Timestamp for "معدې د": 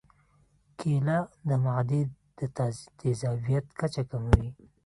1.63-2.39